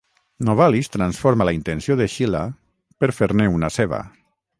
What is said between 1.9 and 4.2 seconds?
de Schiller, per fer-ne una seva.